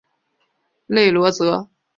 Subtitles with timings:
[0.87, 1.69] 勒罗泽。